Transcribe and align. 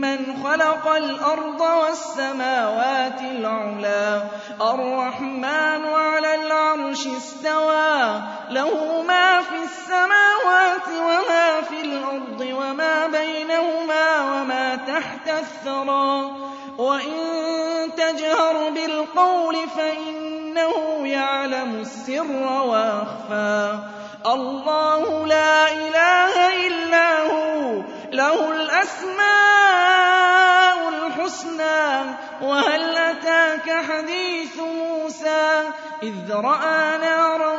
ممن 0.00 0.44
خلق 0.44 0.88
الأرض 0.88 1.60
والسماوات 1.60 3.20
العلا. 3.20 4.22
الرحمن 4.60 5.84
على 5.94 6.34
العرش 6.34 7.06
استوى. 7.06 8.20
له 8.50 9.02
ما 9.02 9.40
في 9.42 9.56
السماوات 9.64 10.88
وما 10.88 11.60
في 11.60 11.80
الأرض 11.80 12.40
وما 12.40 13.06
بينهما 13.06 14.20
وما 14.20 14.76
تحت 14.76 15.28
الثرى. 15.28 16.30
وإن 16.78 17.16
تجهر 17.96 18.70
بالقول 18.70 19.56
فإنه 19.76 21.06
يعلم 21.08 21.80
السر 21.80 22.62
وأخفى. 22.66 23.78
الله 24.26 25.26
لا 25.26 25.72
إله 25.72 26.66
إلا 26.66 27.20
هو. 27.20 27.82
له 28.12 28.52
الأسماء 28.52 29.39
الحسنى 31.30 32.14
وهل 32.42 32.96
أتاك 32.96 33.84
حديث 33.90 34.58
موسى؟ 34.58 35.62
إذ 36.02 36.32
رأى 36.32 36.98
نارا 36.98 37.56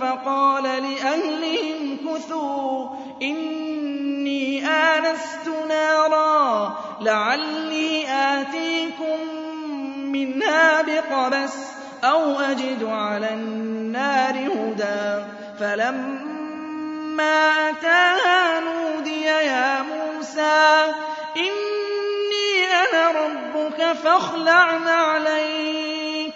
فقال 0.00 0.62
لأهلهم 0.62 1.96
كثوا 2.06 2.88
إني 3.22 4.66
آنست 4.66 5.48
نارا 5.68 6.76
لعلي 7.00 8.06
آتيكم 8.08 9.18
منها 10.12 10.82
بقبس 10.82 11.54
أو 12.04 12.40
أجد 12.40 12.84
على 12.84 13.34
النار 13.34 14.34
هدى. 14.34 15.24
فلما 15.60 16.30
أتاها 17.70 18.60
نودي 18.60 19.22
يا 19.24 19.82
موسى 19.82 20.92
أنا 22.92 23.10
ربك 23.10 23.92
فاخلع 23.92 24.76
نعليك 24.76 26.34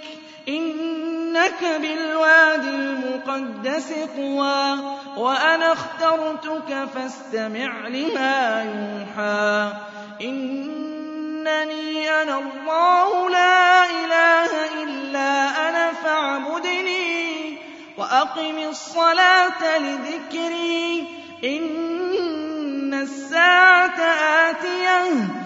إنك 0.48 1.64
بالواد 1.80 2.64
المقدس 2.64 3.92
طوى 4.16 4.78
وأنا 5.16 5.72
اخترتك 5.72 6.88
فاستمع 6.94 7.88
لما 7.88 8.62
يوحى. 8.62 9.72
إنني 10.20 12.10
أنا 12.22 12.38
الله 12.38 13.30
لا 13.30 13.84
إله 13.84 14.82
إلا 14.82 15.68
أنا 15.68 15.92
فاعبدني 15.92 17.58
وأقم 17.98 18.58
الصلاة 18.68 19.78
لذكري. 19.78 21.04
إن 21.44 22.94
الساعة 22.94 24.00
آتية 24.50 25.45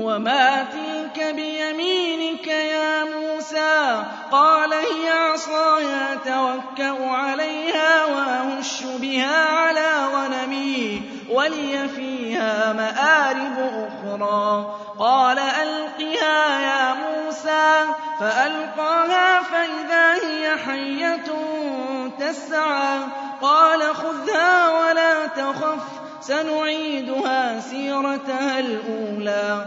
وما 0.00 0.64
تلك 0.72 1.34
بيمينك 1.34 2.46
يا 2.46 3.04
موسى 3.04 4.04
قال 4.32 4.72
هي 4.72 5.10
عصاي 5.10 6.12
أتوكأ 6.12 7.06
عليها 7.10 8.04
وأهش 8.04 8.82
بها 8.82 9.44
على 9.48 10.06
غنمي 10.14 11.02
ولي 11.30 11.88
فيها 11.88 12.72
مآرب 12.72 13.88
أخرى 13.88 14.74
قال 14.98 15.38
ألقها 15.38 16.60
يا 16.60 16.94
موسى 16.94 17.94
فألقاها 18.20 19.42
فإذا 19.42 20.14
هي 20.14 20.56
حية 20.56 21.24
تسعى 22.18 22.98
قال 23.42 23.94
خذها 23.94 24.70
ولا 24.70 25.26
تخف 25.26 26.04
سنعيدها 26.20 27.60
سيرتها 27.60 28.58
الأولى 28.58 29.66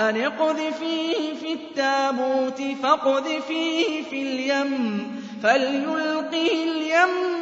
أن 0.00 0.16
اقذفيه 0.16 1.34
في 1.34 1.52
التابوت 1.52 2.62
فاقذفيه 2.82 4.02
في 4.02 4.22
اليم 4.22 5.06
فليلقه 5.42 6.50
اليم 6.64 7.34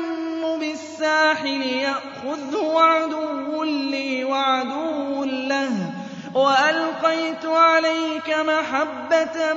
بالساحل 0.60 1.62
يأخذه 1.62 2.80
عدو 2.80 3.64
لي 3.64 4.24
وعدو 4.24 5.24
له 5.24 5.92
وألقيت 6.34 7.44
عليك 7.44 8.36
محبة 8.38 9.52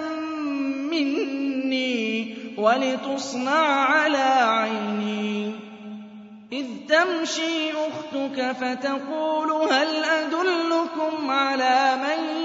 مني 0.91 2.35
ولتصنع 2.57 3.65
على 3.85 4.17
عيني 4.41 5.51
إذ 6.51 6.65
تمشي 6.89 7.71
أختك 7.71 8.51
فتقول 8.51 9.51
هل 9.51 10.03
أدلكم 10.03 11.29
على 11.31 11.95
من 11.95 12.44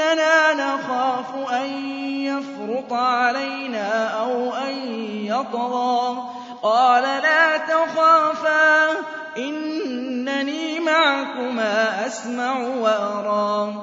إِنَّنَا 0.00 0.52
نَخَافُ 0.52 1.52
أَن 1.52 1.66
يَفْرُطَ 2.24 2.92
عَلَيْنَا 2.92 4.08
أَوْ 4.08 4.54
أَن 4.54 4.72
يَطْغَىٰ. 5.26 6.22
قَالَ 6.62 7.02
لَا 7.02 7.56
تَخَافَا 7.56 8.90
إِنَّنِي 9.36 10.80
مَعَكُمَا 10.80 12.06
أَسْمَعُ 12.06 12.58
وَأَرَىٰ. 12.58 13.74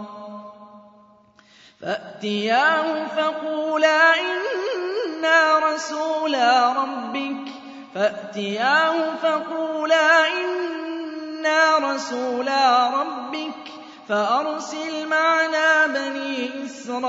فَأْتِيَاهُ 1.82 3.08
فَقُولَا 3.08 4.14
إِنَّا 4.14 5.60
رَسُولَا 5.60 6.74
رَبِّكَ. 6.74 7.48
فَأْتِيَاهُ 7.96 9.16
فَقُولَا 9.16 10.28
إِنَّا 10.28 11.78
رَسُولَا 11.78 12.90
رَبِّكَ. 12.90 13.77
فَأَرْسِلْ 14.10 15.08
مَعَنَا 15.10 15.86
بَنِي 15.88 16.50
إِسْرَائِيلَ 16.66 17.06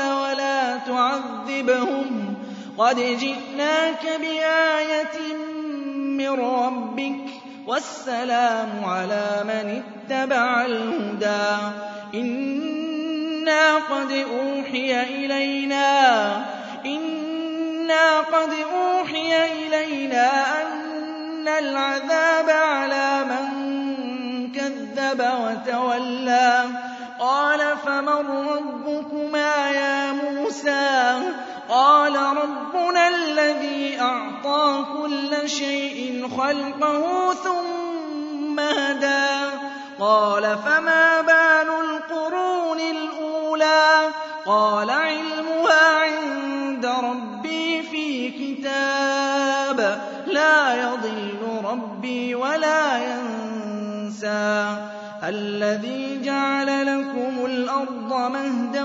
وَلَا 0.00 0.76
تُعَذِّبْهُمْ. 0.76 2.34
قَدْ 2.78 2.96
جِئْنَاكَ 2.96 4.06
بِآيَةٍ 4.20 5.34
مِّن 6.18 6.28
رَّبِّكَ 6.30 7.26
ۖ 7.28 7.30
وَالسَّلَامُ 7.66 8.84
عَلَىٰ 8.84 9.42
مَنِ 9.44 9.82
اتَّبَعَ 9.82 10.64
الْهُدَىٰ. 10.66 11.58
إِنَّا 12.14 13.74
قَدْ 13.76 14.12
أُوحِيَ 14.12 15.02
إِلَيْنَا 15.02 15.88
إِنَّا 16.86 18.20
قَدْ 18.20 18.50
أُوحِيَ 18.74 19.44
إِلَيْنَا 19.52 20.28
أَنَّ 20.62 21.48
الْعَذَابَ 21.48 22.50
عَلَىٰ 22.50 23.01
كَذَّبَ 25.12 25.20
وَتَوَلَّىٰ. 25.20 26.64
قَالَ 27.18 27.78
فَمَن 27.86 28.48
رَّبُّكُمَا 28.48 29.70
يَا 29.70 30.12
مُوسَىٰ؟ 30.12 31.20
قَالَ 31.68 32.16
رَبُّنَا 32.16 33.08
الَّذِي 33.08 34.00
أَعْطَىٰ 34.00 34.84
كُلَّ 35.02 35.48
شَيْءٍ 35.48 36.28
خَلْقَهُ 36.38 37.34
ثُمَّ 37.34 38.60
هَدَىٰ. 38.60 39.50
قَالَ 40.00 40.42
فَمَا 40.42 41.20
بَالُ 41.20 41.68
الْقُرُونِ 41.68 42.80
الْأُولَىٰ؟ 42.80 44.08
قَالَ 44.46 44.90
عِلْمُهَا 44.90 45.98
عِندَ 45.98 46.86
رَبِّي 46.86 47.82
فِي 47.82 48.30
كِتَابٍ. 48.30 50.00
لَّا 50.26 50.74
يَضِلُّ 50.74 51.60
رَبِّي 51.64 52.34
وَلَا 52.34 52.98
يَنسَى. 52.98 54.91
الَّذِي 55.24 56.20
جَعَلَ 56.24 56.66
لَكُمُ 56.86 57.46
الْأَرْضَ 57.46 58.12
مَهْدًا 58.12 58.84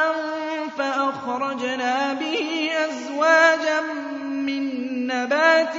فَأَخْرَجْنَا 0.77 2.13
بِهِ 2.13 2.69
أَزْوَاجًا 2.89 3.81
مِّن 4.23 4.63
نَّبَاتٍ 5.07 5.75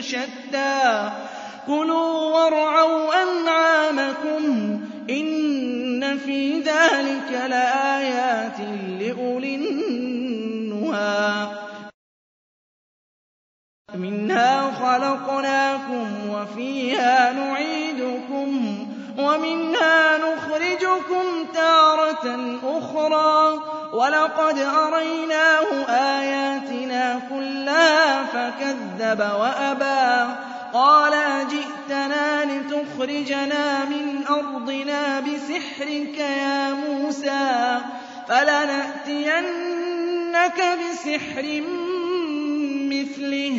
شَتَّىٰ. 0.00 1.10
كُلُوا 1.66 2.34
وَارْعَوْا 2.34 3.22
أَنْعَامَكُمْ 3.22 4.42
ۗ 4.78 5.10
إِنَّ 5.10 6.18
فِي 6.18 6.60
ذَٰلِكَ 6.60 7.30
لَآيَاتٍ 7.50 8.51
وَفِيهَا 16.42 17.32
نُعِيدُكُمْ 17.32 18.86
وَمِنْهَا 19.18 20.18
نُخْرِجُكُمْ 20.18 21.24
تَارَةً 21.54 22.56
أُخْرَىٰ 22.78 23.58
وَلَقَدْ 23.92 24.58
أَرَيْنَاهُ 24.58 25.86
آيَاتِنَا 25.88 27.20
كُلَّهَا 27.30 28.22
فَكَذَّبَ 28.24 29.18
وَأَبَىٰ 29.20 30.36
قَالَ 30.74 31.14
أَجِئْتَنَا 31.14 32.44
لِتُخْرِجَنَا 32.44 33.84
مِنْ 33.84 34.26
أَرْضِنَا 34.26 35.20
بِسِحْرِكَ 35.20 36.18
يَا 36.18 36.72
مُوسَىٰ 36.74 37.80
فَلَنَأْتِيَنَّكَ 38.28 39.42
بِسِحْرٍ 40.80 41.62
مِّثْلِهِ 42.92 43.58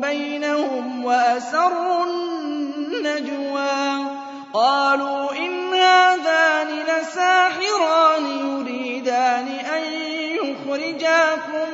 بَيْنَهُمْ 0.00 1.04
وَأَسَرُّوا 1.04 2.04
النَّجْوَىٰ 2.04 4.04
قَالُوا 4.52 5.32
إِنْ 5.32 5.74
هَٰذَانِ 5.74 6.68
لَسَاحِرَانِ 6.68 8.24
يُرِيدَانِ 8.26 9.48
أَن 9.48 9.82
يُخْرِجَاكُم 10.42 11.68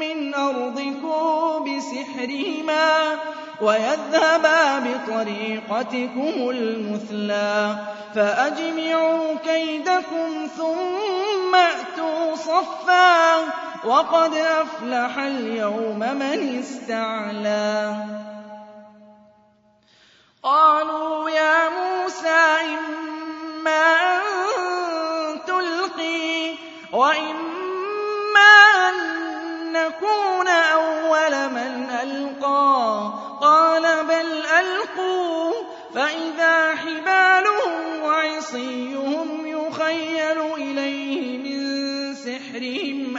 مِّنْ 0.00 0.34
أَرْضِكُم 0.34 1.64
بِسِحْرِهِمَا 1.64 3.16
وَيَذْهَبَا 3.60 4.78
بِطَرِيقَتِكُمُ 4.78 6.50
الْمُثْلَىٰ 6.50 7.76
فَأَجْمِعُوا 8.14 9.34
كَيْدَكُمْ 9.44 10.46
ثُمَّ 10.56 11.54
ائْتُوا 11.54 12.36
صَفًّا 12.36 13.36
ۚ 13.46 13.67
وَقَدْ 13.84 14.34
أَفْلَحَ 14.34 15.18
الْيَوْمَ 15.18 15.98
مَنِ 15.98 16.58
اسْتَعْلَىٰ. 16.58 17.94
قَالُوا 20.42 21.30
يَا 21.30 21.68
مُوسَىٰ 21.68 22.56
إِمَّا 22.64 23.94
أَن 23.94 25.40
تُلْقِيَ 25.46 26.54
وَإِمَّا 26.92 28.54
أَن 28.88 28.94
نَّكُونَ 29.72 30.48
أَوَّلَ 30.48 31.34
مَنْ 31.54 31.90
أَلْقَىٰ. 31.90 33.12
قَالَ 33.40 34.04
بَلْ 34.04 34.46
أَلْقُوا 34.46 35.52
ۖ 35.52 35.54
فَإِذَا 35.94 36.74
حِبَالُهُمْ 36.74 38.02
وَعِصِيُّهُمْ 38.02 39.46
يُخَيَّلُ 39.46 40.38
إِلَيْهِ 40.56 41.38
مِن 41.38 41.60
سِحْرِهِمْ 42.14 43.18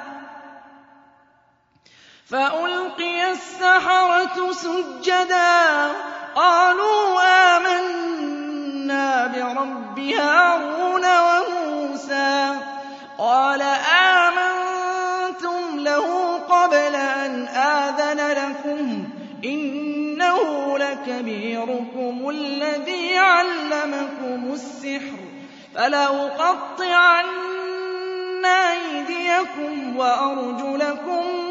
فَأُلْقِيَ 2.31 3.31
السَّحَرَةُ 3.31 4.51
سُجَّدًا. 4.51 5.91
قَالُوا 6.35 7.21
آمَنَّا 7.57 9.27
بِرَبِّ 9.27 9.99
هَارُونَ 9.99 11.05
وَمُوسَىٰ. 11.05 12.55
قَالَ 13.17 13.61
آمَنتُمْ 14.21 15.79
لَهُ 15.79 16.37
قَبْلَ 16.37 16.95
أَنْ 16.95 17.47
آذَنَ 17.47 18.17
لَكُمْ. 18.17 19.09
إِنَّهُ 19.45 20.77
لَكَبِيرُكُمُ 20.77 22.29
الَّذِي 22.29 23.17
عَلَّمَكُمُ 23.17 24.53
السِّحْرَ. 24.53 25.17
فَلَأُقَطِّعَنَّ 25.75 28.45
أَيْدِيَكُمْ 28.45 29.97
وَأَرْجُلَكُم 29.97 31.50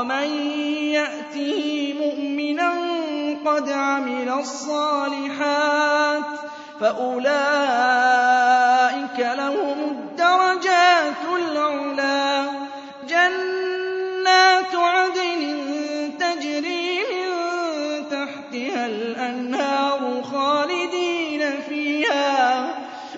وَمَن 0.00 0.28
يَأْتِهِ 0.96 1.94
مُؤْمِنًا 2.00 2.70
قَدْ 3.46 3.70
عَمِلَ 3.70 4.28
الصَّالِحَاتِ 4.28 6.24
فَأُولَٰئِكَ 6.80 7.38
لَهُمُ 9.18 9.78
الدَّرَجَاتُ 9.90 11.22
الْعُلَىٰ 11.36 12.50
جَنَّاتُ 13.08 14.74
عَدْنٍ 14.74 15.42
تَجْرِي 16.20 16.98
مِن 17.12 17.28
تَحْتِهَا 18.10 18.86
الْأَنْهَارُ 18.86 20.22
خَالِدِينَ 20.22 21.42
فِيهَا 21.68 22.64
ۚ 22.72 22.72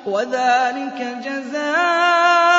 وَذَٰلِكَ 0.07 0.99
جَزَاءُ 1.27 2.52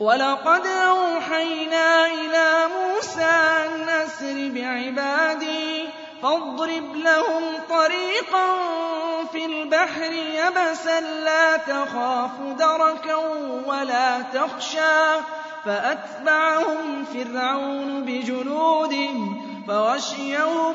وَلَقَدْ 0.00 0.66
أَوْحَيْنَا 0.66 2.06
إِلَىٰ 2.06 2.68
مُوسَىٰ 2.70 3.66
أَنْ 3.66 3.88
أَسْرِ 3.88 4.50
بِعِبَادِي 4.54 5.88
فَاضْرِبْ 6.22 6.96
لَهُمْ 6.96 7.42
طَرِيقًا 7.68 8.46
فِي 9.32 9.44
الْبَحْرِ 9.46 10.12
يَبَسًا 10.12 11.00
لَّا 11.00 11.56
تَخَافُ 11.56 12.30
دَرَكًا 12.58 13.14
وَلَا 13.66 14.20
تَخْشَىٰ 14.22 15.20
فَأَتْبَعَهُمْ 15.64 17.04
فِرْعَوْنُ 17.04 18.02
بِجُنُودِهِ 18.04 19.14
فَغَشِيَهُم 19.68 20.74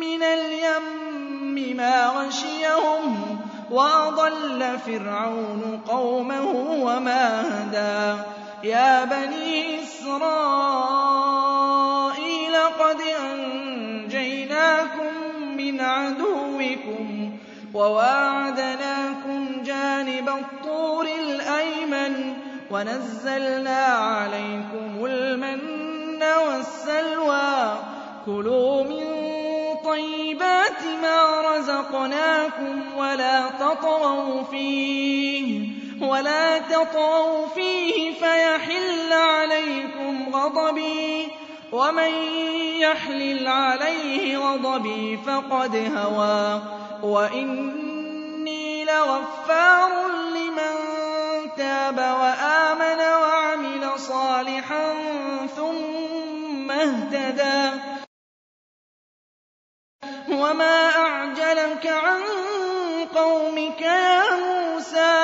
مِّنَ 0.00 0.22
الْيَمِّ 0.22 1.76
مَا 1.76 2.06
غَشِيَهُمْ 2.06 3.38
وَأَضَلَّ 3.70 4.78
فِرْعَوْنُ 4.86 5.80
قَوْمَهُ 5.88 6.50
وَمَا 6.84 7.24
هَدَىٰ 7.40 8.33
يَا 8.64 9.04
بَنِي 9.04 9.82
إِسْرَائِيلَ 9.82 10.26
قَدْ 12.56 13.00
أَنجَيْنَاكُم 13.32 15.12
مِّنْ 15.56 15.80
عَدُوِّكُمْ 15.80 17.30
وَوَاعَدْنَاكُمْ 17.74 19.62
جَانِبَ 19.62 20.28
الطُّورِ 20.28 21.06
الْأَيْمَنَ 21.06 22.36
وَنَزَّلْنَا 22.70 23.84
عَلَيْكُمُ 23.84 25.04
الْمَنَّ 25.06 26.22
وَالسَّلْوَىٰ. 26.22 27.78
كُلُوا 28.26 28.82
مِن 28.84 29.04
طَيِّبَاتِ 29.84 30.80
مَا 31.02 31.40
رَزَقْنَاكُمْ 31.40 32.96
وَلَا 32.96 33.48
تَطْغَوْا 33.48 34.42
فِيهِ. 34.42 35.73
فَيَحِلَّ 38.20 39.12
عَلَيْكُمْ 39.12 40.34
غَضَبِي 40.36 41.26
ۖ 41.26 41.30
وَمَن 41.74 42.12
يَحْلِلْ 42.80 43.46
عَلَيْهِ 43.48 44.38
غَضَبِي 44.38 45.18
فَقَدْ 45.26 45.76
هَوَىٰ 45.96 46.62
وَإِنِّي 47.02 48.84
لَغَفَّارٌ 48.84 49.90
لِّمَن 50.08 50.74
تَابَ 51.56 51.98
وَآمَنَ 51.98 53.00
وَعَمِلَ 53.00 53.98
صَالِحًا 53.98 54.94
ثُمَّ 55.56 56.70
اهْتَدَىٰ 56.70 57.70
وَمَا 60.28 60.88
أَعْجَلَكَ 60.96 61.86
عَن 61.86 62.22
قَوْمِكَ 63.14 63.80
يَا 63.80 64.22
مُوسَىٰ 64.36 65.23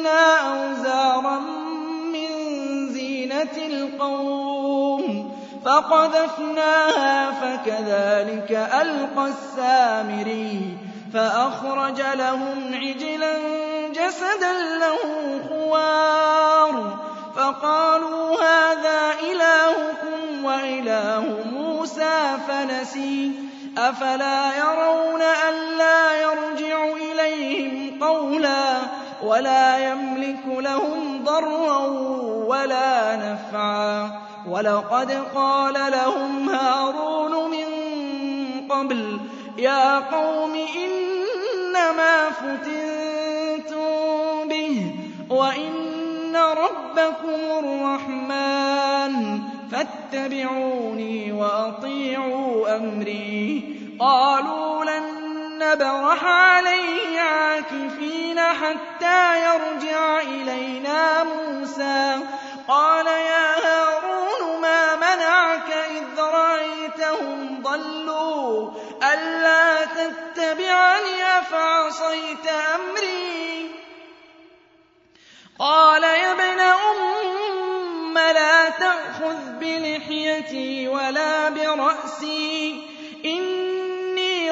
حُمِّلْنَا 0.00 0.36
أَوْزَارًا 0.52 1.38
مِّن 2.12 2.28
زِينَةِ 2.92 3.56
الْقَوْمِ 3.56 5.30
فقذفناها 5.64 7.30
فكذلك 7.30 8.50
ألقى 8.80 9.28
السامري 9.28 10.78
فأخرج 11.14 12.00
لهم 12.14 12.74
عجلا 12.74 13.38
جسدا 13.92 14.52
له 14.80 14.98
خوار. 15.48 16.98
فقالوا 17.36 18.42
هذا 18.42 19.12
إلهكم 19.32 20.44
وإله 20.44 21.24
موسى 21.52 22.38
فنسي 22.48 23.32
أفلا 23.78 24.56
يرون 24.56 25.22
ألا 25.22 26.22
يرجع 26.22 26.84
إليهم 26.84 28.04
قولا 28.04 28.99
ولا 29.24 29.92
يملك 29.92 30.46
لهم 30.46 31.24
ضرا 31.24 31.86
ولا 32.46 33.16
نفعا. 33.16 34.10
ولقد 34.48 35.24
قال 35.34 35.74
لهم 35.74 36.48
هارون 36.48 37.50
من 37.50 37.66
قبل 38.68 39.20
يا 39.58 39.98
قوم 39.98 40.52
إنما 40.54 42.30
فتنتم 42.30 43.78
به 44.48 44.94
وإن 45.30 46.36
ربكم 46.36 47.40
الرحمن 47.58 49.40
فاتبعوني 49.70 51.32
وأطيعوا 51.32 52.76
أمري. 52.76 53.76
قالوا 53.98 54.69
نبرح 55.60 56.24
عليه 56.24 57.20
عاكفين 57.20 58.40
حتى 58.40 59.44
يرجع 59.44 60.20
إلينا 60.20 61.24
موسى. 61.24 62.18
قال 62.68 63.06
يا 63.06 63.54
هارون 63.66 64.60
ما 64.60 64.96
منعك 64.96 65.72
إذ 65.90 66.20
رأيتهم 66.20 67.62
ضلوا؟ 67.62 68.70
ألا 69.12 69.84
تتبعني 69.84 71.38
أفعصيت 71.38 72.46
أمري؟ 72.74 73.70
قال 75.58 76.02
يا 76.02 76.32
ابن 76.32 76.60
أم 76.60 78.14
لا 78.14 78.68
تأخذ 78.70 79.36
بلحيتي 79.60 80.88
ولا 80.88 81.48
برأسي. 81.48 82.89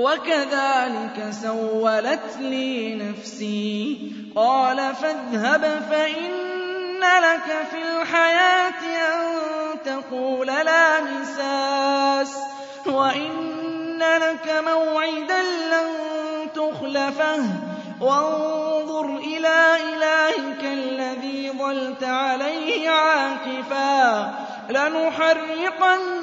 وكذلك 0.00 1.30
سولت 1.30 2.36
لي 2.40 2.94
نفسي. 2.94 4.12
قال 4.36 4.94
فاذهب 4.94 5.82
فإن 5.90 7.00
لك 7.00 7.66
في 7.70 7.78
الحياة 8.00 8.82
أن 9.10 9.36
تقول 9.84 10.46
لا 10.46 11.00
مساس 11.00 12.36
وإن 12.86 13.98
لك 13.98 14.62
موعدا 14.66 15.42
لن 15.42 15.88
تخلفه. 16.54 17.42
وانظر 18.00 19.16
إلى 19.16 19.76
إلهك 19.76 20.64
الذي 20.64 21.52
ظلت 21.58 22.04
عليه 22.04 22.90
عاكفا. 22.90 24.34
لنحرقنه 24.70 26.20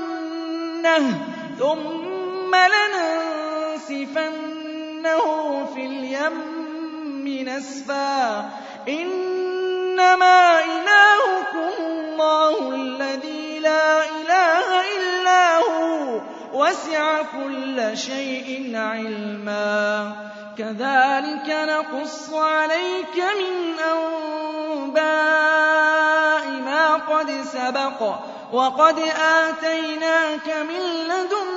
ثم 1.59 2.55
لننسفنه 3.89 5.65
في 5.75 5.85
اليم 5.85 7.47
نسفا. 7.47 8.49
إنما 8.89 10.59
إلهكم 10.63 11.83
الله 11.83 12.75
الذي 12.75 13.59
لا 13.59 14.03
إله 14.03 14.81
إلا 14.97 15.57
هو. 15.57 16.21
وسع 16.53 17.21
كل 17.21 17.97
شيء 17.97 18.71
علما. 18.75 20.11
كذلك 20.57 21.49
نقص 21.49 22.33
عليك 22.33 23.15
من 23.15 23.79
أنباء 24.79 25.01
ما 26.49 26.95
قد 26.95 27.31
سبق. 27.31 28.15
وقد 28.53 28.99
آتيناك 29.19 30.47
من 30.47 30.81
لدنا 31.05 31.56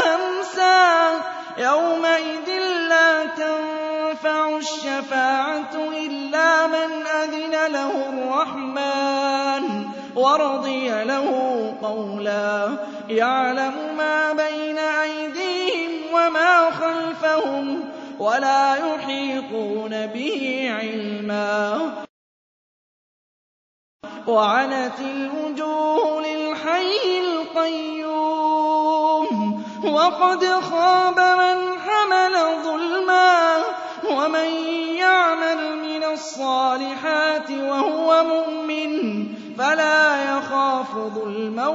يومئذ 1.61 2.49
لا 2.89 3.25
تنفع 3.25 4.57
الشفاعة 4.57 5.75
إلا 5.75 6.67
من 6.67 7.05
أذن 7.07 7.71
له 7.71 8.09
الرحمن 8.09 9.85
ورضي 10.15 11.03
له 11.03 11.27
قولا. 11.81 12.77
يعلم 13.09 13.73
ما 13.97 14.33
بين 14.33 14.77
أيديهم 14.77 16.13
وما 16.13 16.71
خلفهم 16.71 17.89
ولا 18.19 18.75
يحيطون 18.75 20.07
به 20.07 20.67
علما. 20.79 21.91
وعنت 24.27 24.99
الوجوه 24.99 26.21
للحي 26.21 27.19
القيوم. 27.19 28.40
وقد 29.83 30.45
خاب 30.45 31.19
من 31.19 31.57
حمل 31.79 32.35
ظلما 32.63 33.57
ومن 34.09 34.49
يعمل 34.97 35.77
من 35.77 36.03
الصالحات 36.03 37.51
وهو 37.51 38.23
مؤمن 38.23 39.25
فلا 39.57 40.37
يخاف 40.37 40.91
ظلما 40.95 41.67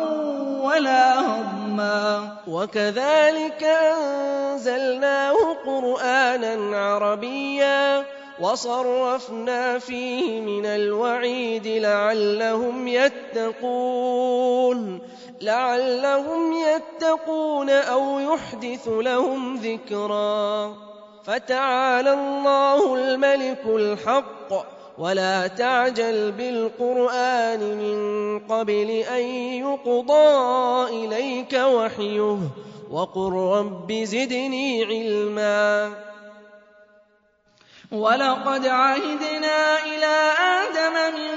ولا 0.62 1.21
هضما. 1.21 2.29
وَكَذَٰلِكَ 2.47 3.62
أَنزَلْنَاهُ 3.64 5.57
قُرْآنًا 5.66 6.77
عَرَبِيًّا 6.79 8.05
وَصَرَّفْنَا 8.40 9.79
فِيهِ 9.79 10.40
مِنَ 10.40 10.66
الْوَعِيدِ 10.66 11.66
لَعَلَّهُمْ 11.66 12.88
يَتَّقُونَ. 12.88 14.81
لَعَلَّهُمْ 15.40 16.53
يَتَّقُونَ 16.53 17.70
أَوْ 17.70 18.18
يُحْدِثُ 18.18 18.88
لَهُمْ 18.88 19.57
ذِكْرًا. 19.57 20.75
فَتَعَالَى 21.25 22.12
اللَّهُ 22.12 22.94
الْمَلِكُ 22.94 23.62
الْحَقُّ 23.66 24.66
وَلَا 24.99 25.46
تَعْجَلْ 25.46 26.33
بِالْقُرْآنِ 26.33 27.61
مِن 27.61 28.38
قَبْلِ 28.38 28.90
أَن 28.90 29.22
يُقْضَىٰ 29.64 30.87
إِلَيْكَ 30.90 31.53
وَحْيُهُ. 31.53 32.38
وَقُل 32.90 33.33
رَّبِّ 33.33 33.92
زِدْنِي 33.92 34.85
عِلْمًا. 34.85 35.92
وَلَقَدْ 37.92 38.66
عَهِدْنَا 38.66 39.79
إِلَىٰ 39.85 40.33
آدَمَ 40.38 41.14
مِن 41.14 41.36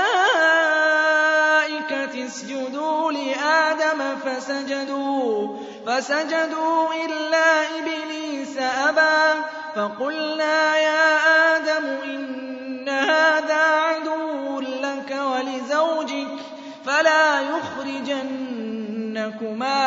اسْجُدُوا 2.27 3.13
لِآدَمَ 3.13 4.17
فَسَجَدُوا 4.25 5.57
فسجدوا 5.87 6.95
إلا 6.95 7.63
إبليس 7.79 8.59
أبى. 8.59 9.41
فقلنا 9.77 10.77
يا 10.77 11.17
آدم 11.57 11.87
إن 11.87 12.89
هذا 12.89 13.63
عدو 13.65 14.61
لك 14.61 15.17
ولزوجك 15.21 16.39
فلا 16.87 17.41
يخرجنكما 17.41 18.37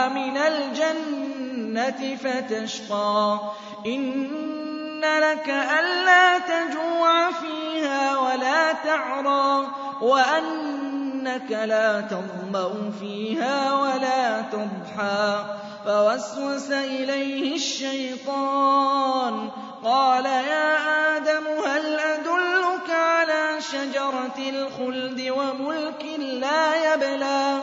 من 0.10 0.38
الجنة 0.38 2.16
فتشقى. 2.16 3.40
إن 3.86 5.02
لك 5.02 5.50
ألا 5.50 6.40
تجوع 6.40 7.32
فيها 7.32 8.18
ولا 8.18 8.74
تعرى 8.74 9.68
وأنك 10.02 11.52
لا 11.52 12.02
تظمأ 12.02 12.92
فيها 13.00 13.74
ولا 13.74 14.42
تضحى. 14.42 15.46
فوسوس 15.86 16.72
إليه 16.72 17.56
الشيطان. 17.56 19.50
قال 19.84 20.26
يا 20.26 20.78
آدم 21.18 21.44
هل 21.66 22.00
أدلك 22.00 22.90
على 22.90 23.62
شجرة 23.62 24.38
الخلد 24.38 25.30
وملك 25.30 26.06
لا 26.20 26.94
يبلى؟ 26.94 27.60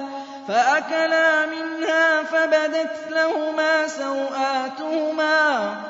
فأكلا 0.49 1.47
منها 1.47 2.23
فبدت 2.23 2.97
لهما 3.11 3.89
سوآتهما. 3.89 5.90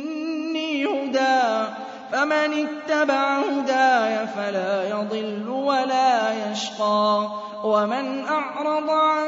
هُدًى 1.11 1.67
فَمَنِ 2.11 2.67
اتَّبَعَ 2.67 3.39
هُدَايَ 3.39 4.27
فَلَا 4.27 4.89
يَضِلُّ 4.89 5.49
وَلَا 5.49 6.33
يَشْقَىٰ. 6.51 7.29
وَمَنْ 7.63 8.27
أَعْرَضَ 8.27 8.89
عَن 8.89 9.27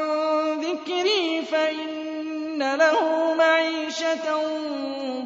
ذِكْرِي 0.60 1.42
فَإِنَّ 1.52 2.04
إِنَّ 2.54 2.74
لَهُ 2.74 3.34
مَعِيشَةً 3.34 4.34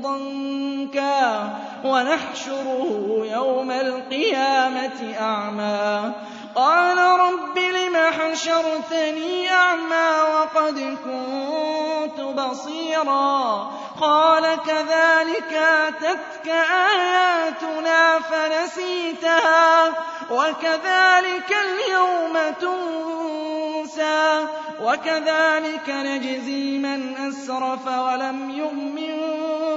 ضَنكًا. 0.03 1.51
وَنَحْشُرُهُ 1.85 3.27
يَوْمَ 3.33 3.71
الْقِيَامَةِ 3.71 5.15
أَعْمَىٰ. 5.21 6.13
قَالَ 6.55 6.99
رَبِّ 6.99 7.59
لِمَ 7.59 7.97
حَشَرْتَنِي 7.97 9.51
أَعْمَىٰ 9.51 10.11
وَقَدْ 10.35 10.97
كُنتُ 11.05 12.21
بَصِيرًا. 12.21 13.71
قَالَ 14.01 14.57
كَذَٰلِكَ 14.67 15.53
أَتَتْكَ 15.53 16.49
آيَاتُنَا 16.49 18.19
فَنَسِيتَهَا 18.19 19.89
وَكَذَٰلِكَ 20.31 21.51
الْيَوْمَ 21.67 22.35
تُنسَىٰ 22.61 24.47
وَكَذَٰلِكَ 24.83 25.89
نَجْزِي 25.89 26.79
مَنْ 26.79 27.17
أَسْرَفَ 27.17 27.87
وَلَمْ 27.87 28.51
يُؤْمِن 28.51 29.17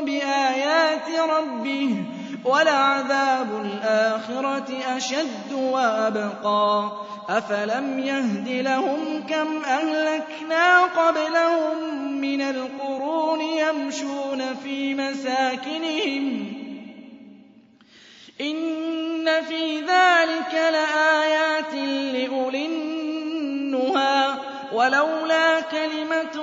بِآيَاتِ 0.05 1.09
رَبِّهِ 1.19 1.95
ۚ 2.17 2.20
وَلَعَذَابُ 2.45 3.61
الْآخِرَةِ 3.65 4.97
أَشَدُّ 4.97 5.53
وَأَبْقَىٰ. 5.53 6.91
أَفَلَمْ 7.29 7.99
يَهْدِ 7.99 8.47
لَهُمْ 8.47 9.23
كَمْ 9.29 9.63
أَهْلَكْنَا 9.65 10.81
قَبْلَهُم 10.83 11.77
مِّنَ 12.21 12.41
الْقُرُونِ 12.41 13.41
يَمْشُونَ 13.41 14.55
فِي 14.63 14.93
مَسَاكِنِهِمْ 14.93 16.45
ۗ. 16.45 16.61
إِنَّ 18.41 19.41
فِي 19.41 19.81
ذَٰلِكَ 19.81 20.53
لَآيَاتٍ 20.53 21.73
لِّأُولِي 21.73 22.65
النُّهَىٰ. 22.65 24.33
وَلَوْلَا 24.73 25.59
كَلِمَةٌ 25.61 26.41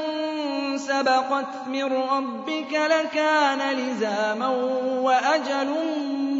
سَبَقَتْ 0.88 1.66
مِن 1.66 1.85
رَّبِّكَ 1.85 2.72
لَكَانَ 2.72 3.77
لِزَامًا 3.77 4.48
وَأَجَلٌ 5.03 5.68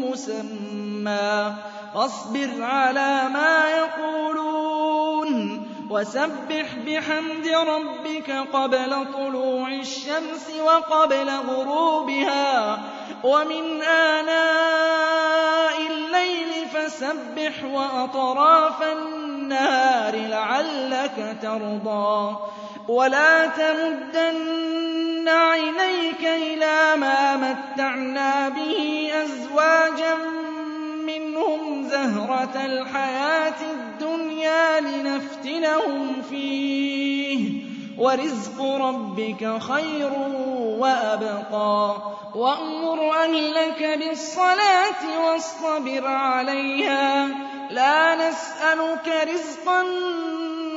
مُّسَمًّى. 0.09 1.53
فاصبر 1.93 2.49
عَلَىٰ 2.61 3.29
مَا 3.33 3.69
يَقُولُونَ 3.69 5.67
وَسَبِّحْ 5.89 6.75
بِحَمْدِ 6.85 7.47
رَبِّكَ 7.47 8.31
قَبْلَ 8.53 9.05
طُلُوعِ 9.13 9.69
الشَّمْسِ 9.69 10.51
وَقَبْلَ 10.63 11.29
غُرُوبِهَا. 11.29 12.77
وَمِنْ 13.23 13.81
آنَاءِ 13.81 15.77
اللَّيْلِ 15.87 16.67
فَسَبِّحْ 16.73 17.63
وَأَطْرَافَ 17.63 18.83
النَّهَارِ 18.83 20.15
لَعَلَّكَ 20.15 21.37
تَرْضَىٰ. 21.41 22.37
وَلَا 22.89 23.45
تَمُدَّنَّ 23.47 25.27
عَيْنَيْكَ 25.29 26.23
إِلَىٰ 26.25 26.95
مَا 26.97 27.37
مَتَّعْنَا 27.37 28.49
بِهِ 28.49 29.09
أَزْوَاجًا 29.23 30.15
مِّنْهُمْ 31.05 31.83
زَهْرَةَ 31.89 32.65
الْحَيَاةِ 32.65 33.59
الدُّنْيَا 33.73 34.79
لِنَفْتِنَهُمْ 34.79 36.21
فِيهِ 36.29 37.49
ۚ 37.49 37.63
وَرِزْقُ 37.99 38.61
رَبِّكَ 38.61 39.59
خَيْرٌ 39.61 40.11
وَأَبْقَىٰ 40.79 41.95
وَأْمُرْ 42.35 43.13
أَهْلَكَ 43.13 43.83
بِالصَّلَاةِ 43.99 45.01
وَاصْطَبِرْ 45.25 46.07
عَلَيْهَا 46.07 47.27
ۖ 47.27 47.31
لَا 47.71 48.15
نَسْأَلُكَ 48.29 49.07
رِزْقًا 49.33 49.83
ۖ 49.83 49.87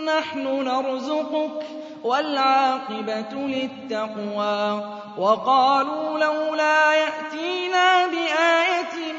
نَّحْنُ 0.07 0.65
نَرْزُقُكَ 0.65 1.63
ۗ 1.63 1.82
وَالْعَاقِبَةُ 2.05 3.33
لِلتَّقْوَىٰ. 3.35 4.81
وَقَالُوا 5.19 6.19
لَوْلَا 6.19 6.95
يَأْتِينَا 6.95 8.07
بِآيَةٍ 8.07 9.13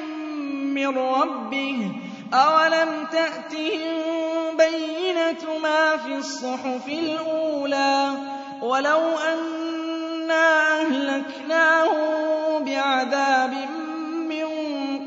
مِّن 0.76 0.98
رَّبِّهِ 0.98 1.92
ۚ 1.92 2.36
أَوَلَمْ 2.36 3.06
تَأْتِهِم 3.12 4.58
بَيِّنَةُ 4.58 5.58
مَا 5.64 5.98
فِي 5.98 6.16
الصُّحُفِ 6.16 6.88
الْأُولَىٰ؟ 6.88 8.12
وَلَوْ 8.62 9.02
أَنَّا 9.34 10.82
أَهْلَكْنَاهُم 10.82 12.64
بِعَذَابٍ 12.66 13.54
مِّن 14.30 14.48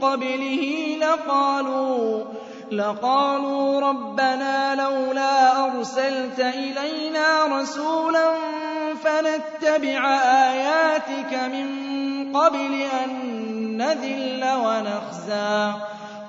قَبْلِهِ 0.00 0.96
لَقَالُوا 1.00 2.24
لَقَالُوا 2.72 3.81
رَبَّنَا 3.81 4.74
لَوْلَا 4.74 5.64
أَرْسَلْتَ 5.66 6.40
إِلَيْنَا 6.40 7.61
رَسُولًا 7.61 8.31
فَنَتَّبِعَ 9.05 10.09
آيَاتِكَ 10.50 11.35
مِن 11.35 11.66
قَبْلِ 12.37 12.83
أَن 13.05 13.11
نَّذِلَّ 13.76 14.44
وَنَخْزَىٰ. 14.44 15.72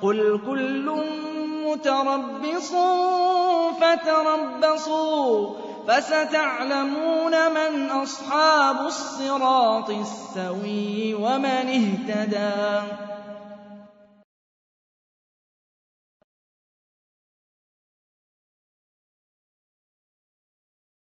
قُلْ 0.02 0.41
كُلٌّ 0.45 1.02
مُّتَرَبِّصٌ 1.65 2.71
فَتَرَبَّصُوا 3.82 5.50
ۖ 5.50 5.52
فَسَتَعْلَمُونَ 5.88 7.32
مَنْ 7.54 7.89
أَصْحَابُ 7.91 8.86
الصِّرَاطِ 8.86 9.89
السَّوِيِّ 9.89 11.13
وَمَنِ 11.13 11.67
اهْتَدَىٰ. 11.80 13.07